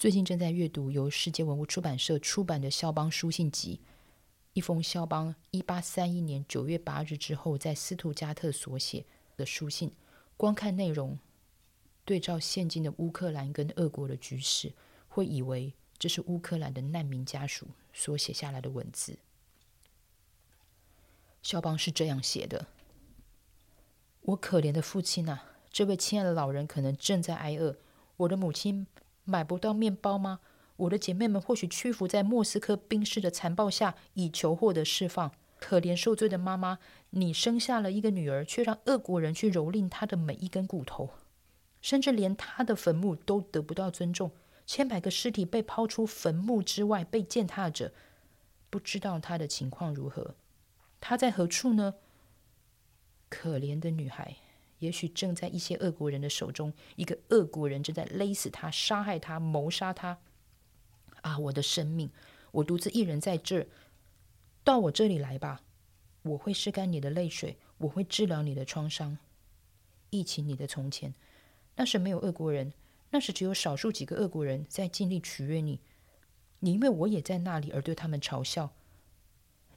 [0.00, 3.82] 最近正在阅读由世界文物出版社出版的肖邦书信集，
[4.54, 9.04] 一封肖邦一八三一年九月八日之后在斯图加特所写
[9.36, 9.92] 的书信。
[10.38, 11.18] 光看内容，
[12.06, 14.72] 对照现今的乌克兰跟俄国的局势，
[15.06, 19.18] 会以为这是乌克兰的难民家属所写下来的文字。
[21.42, 22.68] 肖邦是这样写的
[24.32, 27.76] ：“我可怜的父亲呐，这位亲爱的老人可能正在挨饿。
[28.16, 28.86] 我的母亲
[29.30, 30.40] 买不到面包吗？
[30.76, 35.30] 我的姐妹们或许屈服在莫斯科兵士的残暴下，以求获得释放。
[35.60, 36.78] 可怜受罪的妈妈，
[37.10, 41.10] 你生下了一个女儿，却让俄国人去蹂躏她的每一根骨头，
[41.80, 44.32] 甚至连她的坟墓都得不到尊重。
[44.66, 47.92] 千百个尸体被抛出坟墓之外，被践踏着，
[48.70, 50.34] 不知道她的情况如何。”
[51.02, 51.94] 他在何处呢？
[53.28, 54.36] 可怜的女孩，
[54.80, 56.72] 也许正在一些恶国人的手中。
[56.96, 60.18] 一个恶国人正在勒死他、杀害他、谋杀他。
[61.22, 62.10] 啊，我的生命，
[62.50, 63.66] 我独自一人在这儿。
[64.64, 65.62] 到我这里来吧，
[66.22, 69.16] 我会拭干你的泪水，我会治疗你的创伤，
[70.10, 71.14] 忆起你的从前。
[71.76, 72.72] 那时没有恶国人，
[73.10, 75.80] 那时只有少数几个恶国人在尽力取悦你。
[76.60, 78.72] 你因为我也在那里而对他们嘲笑。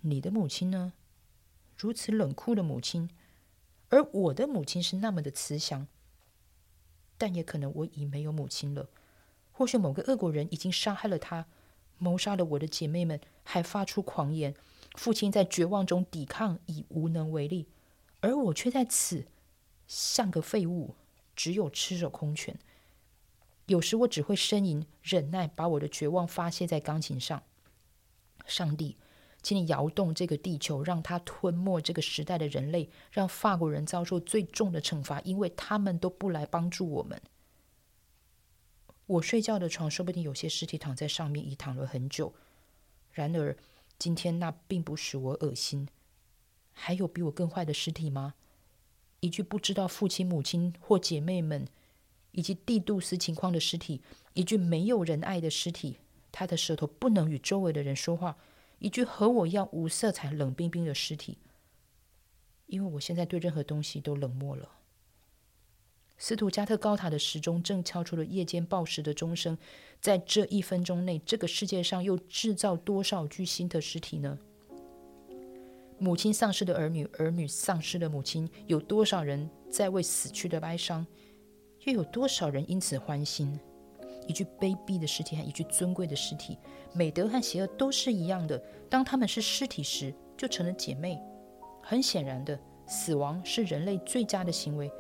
[0.02, 0.92] 你的母亲呢？
[1.78, 3.10] 如此冷酷的母亲，
[3.94, 5.88] 而我的母亲是那么的慈祥，
[7.16, 8.90] 但也可能我已没有母亲了。
[9.52, 11.46] 或许某个恶国人已经杀害了他，
[12.00, 14.56] 谋杀了我的姐妹们，还发出狂言。
[14.96, 17.68] 父亲在绝望中抵抗，已无能为力，
[18.22, 19.28] 而我却在此
[19.86, 20.96] 像个废物，
[21.36, 22.58] 只有赤手空拳。
[23.68, 27.44] 有时我只会呻吟，忍耐，把我的绝望发泄在钢琴上。
[28.48, 28.98] 上帝。
[29.44, 37.22] 请你摇动这个地球，让它吞没这个时代的人类，让法国人遭受最重的惩罚，因为他们都不来帮助我们。
[39.06, 42.34] 我睡觉的床，说不定有些尸体躺在上面，已躺了很久。
[43.12, 43.58] 然而，
[44.00, 45.90] 今天那并不使我恶心。
[46.72, 48.36] 还有比我更坏的尸体吗？
[49.20, 51.68] 一具不知道父亲、母亲或姐妹们
[52.32, 54.02] 以及蒂杜斯情况的尸体，
[54.34, 55.98] 一具没有人爱的尸体，
[56.32, 58.38] 他的舌头不能与周围的人说话。
[58.80, 61.38] 一具和我一样无色彩、冷冰冰的尸体，
[62.68, 64.70] 因为我现在对任何东西都冷漠了。
[66.18, 69.58] 斯图加特高塔的时钟正敲出了夜间报时的钟声，
[70.00, 74.38] 在这一分钟内，这个世界上又制造多少具新的尸体呢？
[76.00, 81.06] 母亲丧失的儿女，儿女丧失的母亲，有多少人在为死去的哀伤？
[81.86, 83.60] 又有多少人因此欢心？
[84.28, 86.58] 一具卑鄙的尸体和一具尊贵的尸体，
[86.94, 88.62] 美德和邪恶都是一样的。
[88.90, 91.22] 当他们是尸体时，就成了姐妹。
[91.82, 92.58] 很显然的，
[92.88, 94.92] 死亡是人类最佳的行为。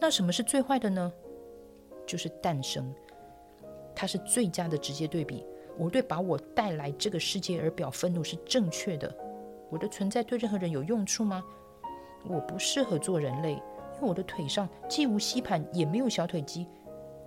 [0.00, 1.12] 那什么是最坏的呢？
[2.06, 2.92] 就是诞生。
[3.94, 5.44] 它是最佳的直接对比。
[5.78, 9.14] 我对把我带来这个世界而表愤怒是正确的。
[9.70, 11.42] 我的存在对任何人有用处吗？
[12.24, 16.66] 我不适合做人类，因为我的腿上既无吸盘，也没有小腿肌。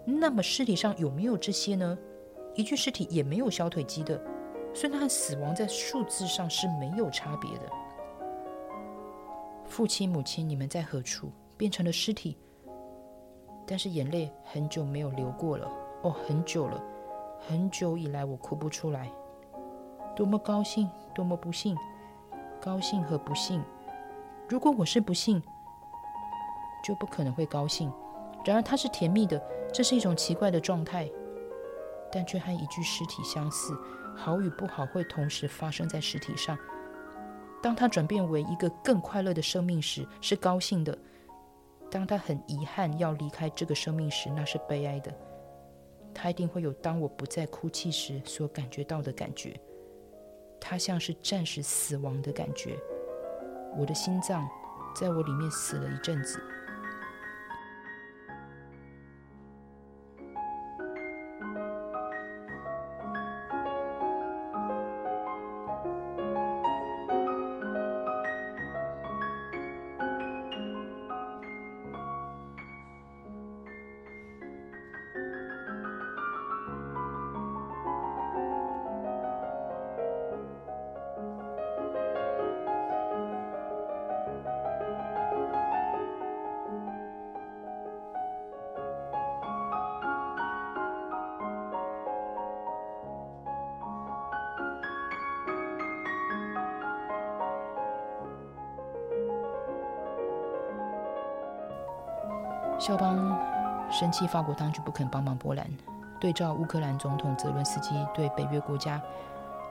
[0.06, 1.98] 那么尸体上有没有这些呢？
[2.54, 4.22] 一具尸体也没有小腿肌的，
[4.74, 7.70] 所以它和死亡在数字上是没有差别的。
[9.66, 11.32] 父亲、母亲，你们在何处？
[11.58, 12.38] 变成了尸体，
[13.66, 15.68] 但是眼泪很久没有流过了。
[16.04, 16.82] 哦，很久了，
[17.40, 19.10] 很久以来我哭不出来。
[20.16, 21.76] 多么高兴，多么不幸，
[22.62, 23.64] 高兴和不幸。
[24.48, 25.42] 如果我是不幸，
[26.84, 27.92] 就不可能会高兴。
[28.46, 29.42] 然而它是甜蜜的。
[29.74, 31.12] 这是一种奇怪的状态，
[32.10, 33.78] 但却和一具尸体相似。
[34.16, 36.58] 好与不好会同时发生在尸体上。
[37.62, 40.98] 当它转变为一个更快乐的生命时，是高兴的；
[41.92, 45.14] 当它很遗憾要离开这个生命时，那是悲哀的。
[46.14, 49.59] 它一定会有当我不再哭泣时所感觉到的感觉。
[50.62, 52.80] 它像是暂时死亡的感觉。
[53.78, 54.48] 我的心脏
[54.96, 56.41] 在我里面死了一阵子。
[102.85, 103.35] 肖邦
[103.90, 105.67] 生气，法国当局不肯帮忙波兰。
[106.22, 109.02] 对照乌克兰总统泽伦斯基对北约国家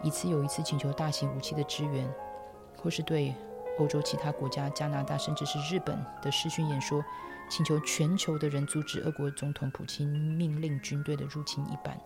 [0.02, 2.12] 一次又一次请求大型武器的支援，
[2.76, 3.32] 或是对
[3.78, 7.04] 欧洲其他国家、加拿大甚至是日本的视讯演说，
[7.48, 11.96] 请求全球的人阻止俄国总统普京命令军队的入侵一般。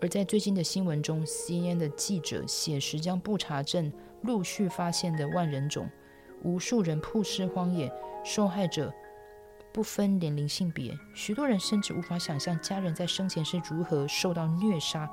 [0.00, 5.90] 而在最近的新闻中，CNN 的记者写实将布查镇陆续发现的万人冢，
[6.44, 7.92] 无数人曝尸荒野，
[8.24, 8.92] 受害者
[9.72, 15.10] 不分年龄性别，许多人甚至无法想象家人在生前是如何受到虐杀，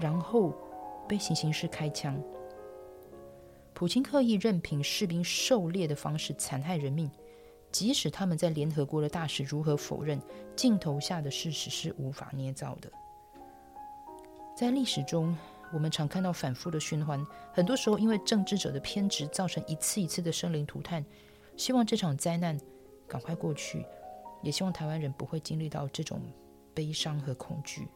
[0.00, 0.52] 然后
[1.08, 2.20] 被行刑师开枪。
[3.72, 7.10] 普京刻意任凭士兵狩猎的方式残害人命，
[7.70, 10.20] 即使他们在联合国的大使如何否认，
[10.56, 12.90] 镜头下的事实是无法捏造的。
[14.56, 15.36] 在历史中，
[15.72, 21.04] 我们常看到反复的循环，很多时候因为政治者的偏执，造成一次一次的生灵涂炭。
[21.56, 22.58] 希望这场灾难
[23.08, 23.84] 赶快过去，
[24.42, 26.20] 也希望台湾人不会经历到这种
[26.74, 27.88] 悲伤和恐惧。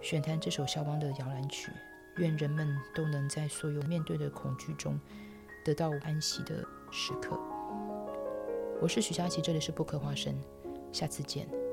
[0.00, 1.72] 选弹这首肖邦的摇篮曲，
[2.16, 5.00] 愿人们都能在所有面对的恐惧中
[5.64, 7.40] 得到安息的时刻。
[8.82, 10.38] 我是许佳琪，这里是不可化身，
[10.92, 11.63] 下次见。